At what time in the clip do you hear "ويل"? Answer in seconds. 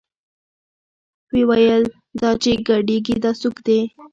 1.49-1.83